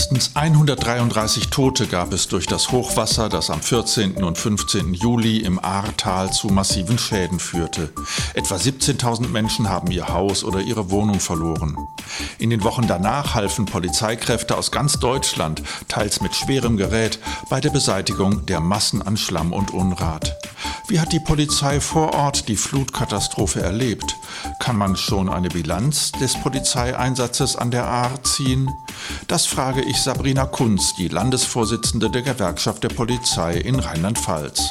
[0.00, 4.24] Mindestens 133 Tote gab es durch das Hochwasser, das am 14.
[4.24, 4.94] und 15.
[4.94, 7.92] Juli im Ahrtal zu massiven Schäden führte.
[8.32, 11.76] Etwa 17.000 Menschen haben ihr Haus oder ihre Wohnung verloren.
[12.38, 17.18] In den Wochen danach halfen Polizeikräfte aus ganz Deutschland, teils mit schwerem Gerät,
[17.50, 20.34] bei der Beseitigung der Massen an Schlamm und Unrat.
[20.88, 24.16] Wie hat die Polizei vor Ort die Flutkatastrophe erlebt?
[24.58, 28.70] Kann man schon eine Bilanz des Polizeieinsatzes an der Ahr ziehen?
[29.28, 34.70] Das frage ich Sabrina Kunz, die Landesvorsitzende der Gewerkschaft der Polizei in Rheinland-Pfalz.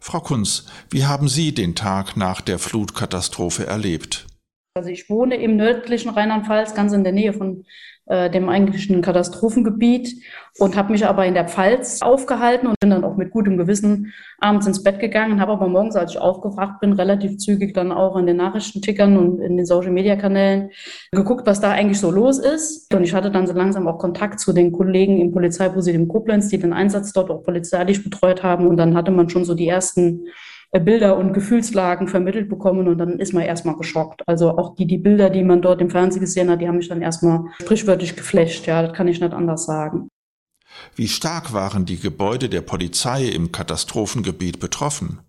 [0.00, 4.26] Frau Kunz, wie haben Sie den Tag nach der Flutkatastrophe erlebt?
[4.74, 7.66] Also ich wohne im nördlichen Rheinland-Pfalz, ganz in der Nähe von
[8.06, 10.14] äh, dem eigentlichen Katastrophengebiet
[10.58, 14.14] und habe mich aber in der Pfalz aufgehalten und bin dann auch mit gutem Gewissen
[14.38, 18.16] abends ins Bett gegangen, habe aber morgens, als ich aufgewacht bin, relativ zügig dann auch
[18.16, 20.70] in den Nachrichtentickern und in den Social-Media-Kanälen
[21.10, 22.94] geguckt, was da eigentlich so los ist.
[22.94, 26.58] Und ich hatte dann so langsam auch Kontakt zu den Kollegen im Polizeipräsidium Koblenz, die
[26.58, 28.66] den Einsatz dort auch polizeilich betreut haben.
[28.66, 30.28] Und dann hatte man schon so die ersten
[30.80, 34.22] Bilder und Gefühlslagen vermittelt bekommen und dann ist man erstmal geschockt.
[34.26, 36.88] Also auch die, die Bilder, die man dort im Fernsehen gesehen hat, die haben mich
[36.88, 38.66] dann erstmal sprichwörtlich geflasht.
[38.66, 40.08] Ja, das kann ich nicht anders sagen.
[40.94, 45.20] Wie stark waren die Gebäude der Polizei im Katastrophengebiet betroffen?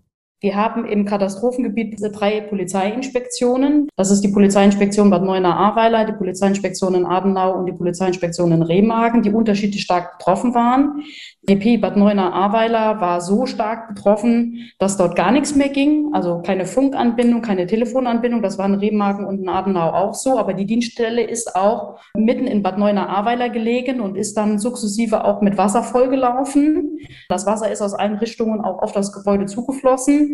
[0.44, 3.88] Wir haben im Katastrophengebiet drei Polizeiinspektionen.
[3.96, 9.22] Das ist die Polizeiinspektion Bad Neuenahr-Ahrweiler, die Polizeiinspektion in Adenau und die Polizeiinspektion in Remagen,
[9.22, 11.02] die unterschiedlich stark betroffen waren.
[11.48, 16.10] DP Bad Neuenahr-Ahrweiler war so stark betroffen, dass dort gar nichts mehr ging.
[16.12, 18.42] Also keine Funkanbindung, keine Telefonanbindung.
[18.42, 20.38] Das war in Remagen und in Adenau auch so.
[20.38, 25.40] Aber die Dienststelle ist auch mitten in Bad Neuenahr-Ahrweiler gelegen und ist dann sukzessive auch
[25.40, 26.98] mit Wasser vollgelaufen.
[27.30, 30.33] Das Wasser ist aus allen Richtungen auch auf das Gebäude zugeflossen.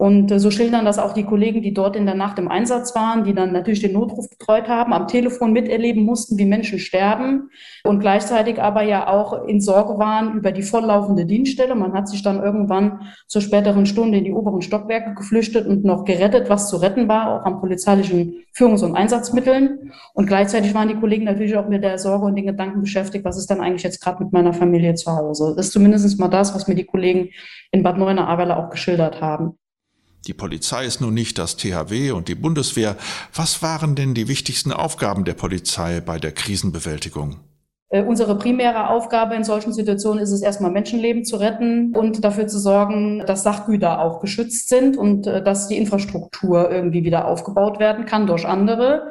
[0.00, 2.94] Und äh, so schildern das auch die Kollegen, die dort in der Nacht im Einsatz
[2.94, 7.50] waren, die dann natürlich den Notruf betreut haben, am Telefon miterleben mussten, wie Menschen sterben
[7.84, 11.74] und gleichzeitig aber ja auch in Sorge waren über die volllaufende Dienststelle.
[11.74, 16.06] Man hat sich dann irgendwann zur späteren Stunde in die oberen Stockwerke geflüchtet und noch
[16.06, 19.92] gerettet, was zu retten war, auch an polizeilichen Führungs- und Einsatzmitteln.
[20.14, 23.36] Und gleichzeitig waren die Kollegen natürlich auch mit der Sorge und den Gedanken beschäftigt, was
[23.36, 25.52] ist denn eigentlich jetzt gerade mit meiner Familie zu Hause.
[25.54, 27.28] Das ist zumindest mal das, was mir die Kollegen
[27.70, 29.59] in Bad Neuenahr-Ahrweiler auch geschildert haben.
[30.26, 32.96] Die Polizei ist nun nicht das THW und die Bundeswehr.
[33.34, 37.36] Was waren denn die wichtigsten Aufgaben der Polizei bei der Krisenbewältigung?
[37.88, 42.46] Äh, unsere primäre Aufgabe in solchen Situationen ist es erstmal Menschenleben zu retten und dafür
[42.46, 47.80] zu sorgen, dass Sachgüter auch geschützt sind und äh, dass die Infrastruktur irgendwie wieder aufgebaut
[47.80, 49.10] werden kann durch andere.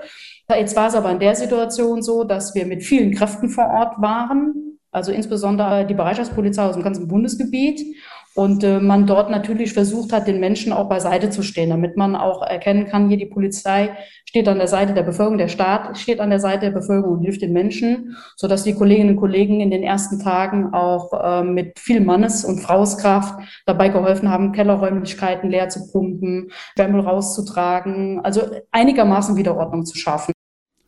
[0.50, 4.02] Jetzt war es aber in der Situation so, dass wir mit vielen Kräften vor Ort
[4.02, 7.82] waren, also insbesondere die Bereitschaftspolizei aus dem ganzen Bundesgebiet
[8.40, 12.16] und äh, man dort natürlich versucht hat, den Menschen auch beiseite zu stehen, damit man
[12.16, 16.22] auch erkennen kann, hier die Polizei steht an der Seite der Bevölkerung, der Staat steht
[16.22, 19.60] an der Seite der Bevölkerung und hilft den Menschen, so dass die Kolleginnen und Kollegen
[19.60, 25.50] in den ersten Tagen auch äh, mit viel Mannes- und Frauskraft dabei geholfen haben, Kellerräumlichkeiten
[25.50, 30.32] leer zu pumpen, Schwämmel rauszutragen, also einigermaßen Wiederordnung zu schaffen.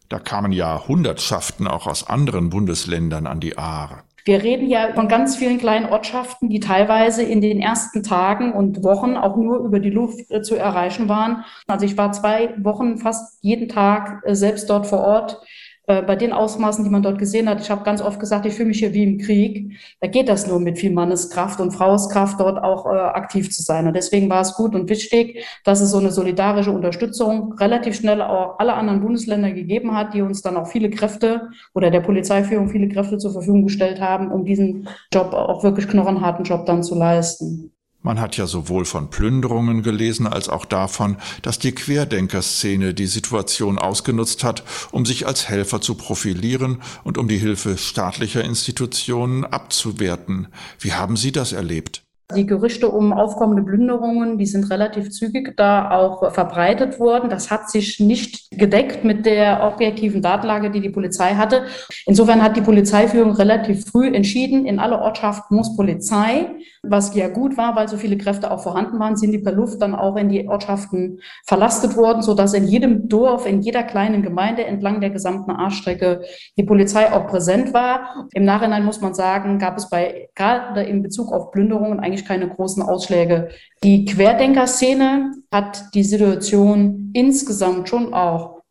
[0.08, 4.04] Da kamen ja Hundertschaften auch aus anderen Bundesländern an die Aare.
[4.26, 8.84] Wir reden ja von ganz vielen kleinen Ortschaften, die teilweise in den ersten Tagen und
[8.84, 11.44] Wochen auch nur über die Luft äh, zu erreichen waren.
[11.68, 15.42] Also ich war zwei Wochen fast jeden Tag äh, selbst dort vor Ort
[15.92, 18.54] äh, bei den Ausmaßen, die man dort gesehen hat, ich habe ganz oft gesagt, ich
[18.54, 19.78] fühle mich hier wie im Krieg.
[20.00, 23.88] Da geht das nur mit viel Manneskraft und Fraueskraft dort auch äh, aktiv zu sein.
[23.88, 28.22] Und deswegen war es gut und wichtig, dass es so eine solidarische Unterstützung relativ schnell
[28.22, 32.70] auch alle anderen Bundesländer gegeben hat, die uns dann auch viele Kräfte oder der Polizeiführung
[32.70, 36.96] viele Kräfte zur Verfügung gestellt haben, um diesen Job auch wirklich knochenharten Job dann zu
[36.96, 37.74] leisten.
[38.04, 43.78] Man hat ja sowohl von Plünderungen gelesen als auch davon, dass die Querdenkerszene die Situation
[43.78, 50.48] ausgenutzt hat, um sich als Helfer zu profilieren und um die Hilfe staatlicher Institutionen abzuwerten.
[50.80, 52.04] Wie haben Sie das erlebt?
[52.36, 57.30] Die Gerüchte um aufkommende Plünderungen, die sind relativ zügig da auch verbreitet worden.
[57.30, 61.64] Das hat sich nicht gedeckt mit der objektiven Datenlage, die die Polizei hatte.
[62.06, 66.48] Insofern hat die Polizeiführung relativ früh entschieden, in alle Ortschaften muss Polizei,
[66.84, 69.82] was ja gut war, weil so viele Kräfte auch vorhanden waren, sind die per Luft
[69.82, 74.66] dann auch in die Ortschaften verlastet worden, sodass in jedem Dorf, in jeder kleinen Gemeinde
[74.66, 76.22] entlang der gesamten A-Strecke
[76.58, 78.28] die Polizei auch präsent war.
[78.34, 82.26] Im Nachhinein muss man sagen, gab es bei, gerade in Bezug auf Plünderungen eigentlich eigentlich
[82.28, 83.50] keine großen Ausschläge.
[83.84, 88.62] Die Querdenker-Szene hat die Situation insgesamt schon auch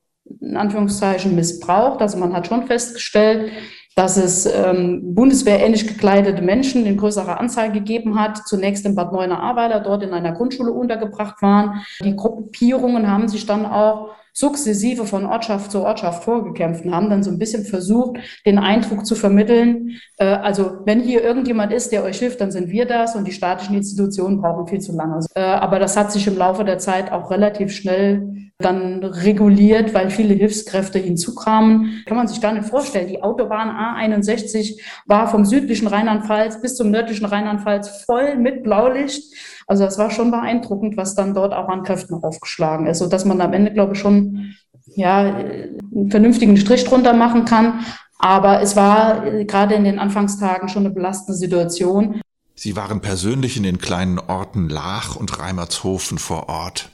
[0.41, 2.01] in Anführungszeichen missbraucht.
[2.01, 3.51] Also man hat schon festgestellt,
[3.97, 8.47] dass es ähm, bundeswehrähnlich gekleidete Menschen in größerer Anzahl gegeben hat.
[8.47, 11.85] Zunächst in Bad Neuenahr-Ahrweiler, dort in einer Grundschule untergebracht waren.
[12.03, 17.23] Die Gruppierungen haben sich dann auch sukzessive von Ortschaft zu Ortschaft vorgekämpft und haben dann
[17.23, 22.05] so ein bisschen versucht, den Eindruck zu vermitteln, äh, also wenn hier irgendjemand ist, der
[22.05, 25.25] euch hilft, dann sind wir das und die staatlichen Institutionen brauchen viel zu lange.
[25.35, 30.11] Äh, aber das hat sich im Laufe der Zeit auch relativ schnell dann reguliert, weil
[30.11, 32.03] viele Hilfskräfte hinzukamen.
[32.07, 33.09] Kann man sich gar nicht vorstellen.
[33.09, 39.35] Die Autobahn A61 war vom südlichen Rheinland-Pfalz bis zum nördlichen Rheinland-Pfalz voll mit Blaulicht.
[39.71, 43.41] Also das war schon beeindruckend, was dann dort auch an Kräften aufgeschlagen ist, sodass man
[43.41, 44.57] am Ende, glaube ich, schon
[44.97, 47.85] ja, einen vernünftigen Strich drunter machen kann.
[48.19, 52.21] Aber es war äh, gerade in den Anfangstagen schon eine belastende Situation.
[52.57, 56.91] Sie waren persönlich in den kleinen Orten Lach und Reimertshofen vor Ort.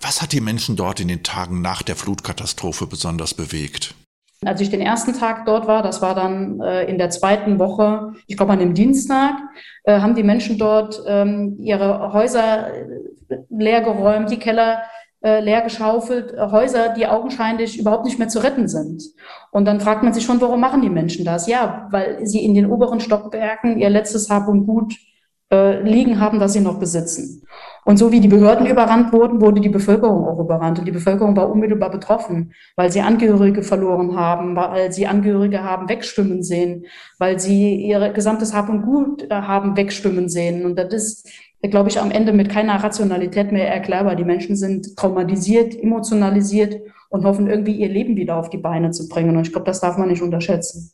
[0.00, 3.94] Was hat die Menschen dort in den Tagen nach der Flutkatastrophe besonders bewegt?
[4.44, 8.12] Als ich den ersten Tag dort war, das war dann äh, in der zweiten Woche,
[8.28, 9.34] ich glaube an dem Dienstag,
[9.82, 14.82] äh, haben die Menschen dort ähm, ihre Häuser äh, leergeräumt, die Keller
[15.20, 19.02] äh, leer geschaufelt, äh, Häuser, die augenscheinlich überhaupt nicht mehr zu retten sind.
[19.50, 21.48] Und dann fragt man sich schon, warum machen die Menschen das?
[21.48, 24.94] Ja, weil sie in den oberen Stockwerken ihr letztes Hab und Gut
[25.50, 27.42] äh, liegen haben, das sie noch besitzen.
[27.88, 30.78] Und so wie die Behörden überrannt wurden, wurde die Bevölkerung auch überrannt.
[30.78, 35.88] Und die Bevölkerung war unmittelbar betroffen, weil sie Angehörige verloren haben, weil sie Angehörige haben
[35.88, 36.84] wegschwimmen sehen,
[37.18, 40.66] weil sie ihr gesamtes Hab und Gut äh, haben wegschwimmen sehen.
[40.66, 41.30] Und das ist,
[41.62, 44.16] glaube ich, am Ende mit keiner Rationalität mehr erklärbar.
[44.16, 49.08] Die Menschen sind traumatisiert, emotionalisiert und hoffen irgendwie ihr Leben wieder auf die Beine zu
[49.08, 49.34] bringen.
[49.34, 50.92] Und ich glaube, das darf man nicht unterschätzen.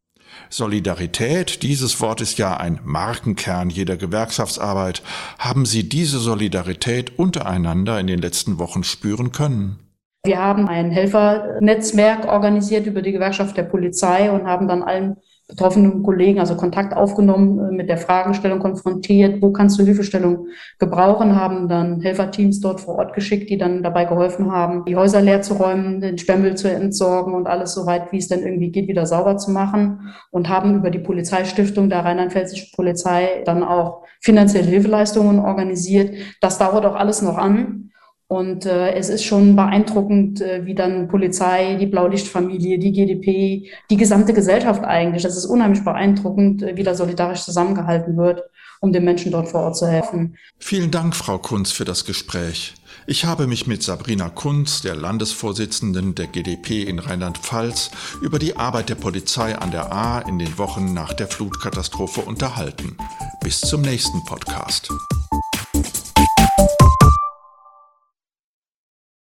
[0.51, 5.03] Solidarität, dieses Wort ist ja ein Markenkern jeder Gewerkschaftsarbeit.
[5.39, 9.79] Haben Sie diese Solidarität untereinander in den letzten Wochen spüren können?
[10.25, 15.17] Wir haben ein Helfernetzwerk organisiert über die Gewerkschaft der Polizei und haben dann allen
[15.49, 20.49] betroffenen Kollegen also Kontakt aufgenommen, äh, mit der Fragestellung konfrontiert, wo kannst du Hilfestellung
[20.79, 25.21] gebrauchen, haben dann Helferteams dort vor Ort geschickt, die dann dabei geholfen haben, die Häuser
[25.21, 28.71] leer zu räumen, den Sperrmüll zu entsorgen und alles so weit, wie es denn irgendwie
[28.71, 34.05] geht, wieder sauber zu machen und haben über die Polizeistiftung der Rheinland-Pfälzischen Polizei dann auch
[34.21, 36.15] finanzielle Hilfeleistungen organisiert.
[36.41, 37.84] Das dauert auch alles noch an.
[38.27, 43.97] Und äh, es ist schon beeindruckend, äh, wie dann Polizei, die Blaulichtfamilie, die GDP, die
[43.97, 48.43] gesamte Gesellschaft eigentlich, das ist unheimlich beeindruckend, äh, wie da solidarisch zusammengehalten wird,
[48.81, 50.37] um den Menschen dort vor Ort zu helfen.
[50.59, 52.75] Vielen Dank, Frau Kunz, für das Gespräch.
[53.07, 57.91] Ich habe mich mit Sabrina Kunz, der Landesvorsitzenden der GDP in Rheinland-Pfalz,
[58.23, 62.97] über die Arbeit der Polizei an der A in den Wochen nach der Flutkatastrophe unterhalten.
[63.43, 64.91] Bis zum nächsten Podcast.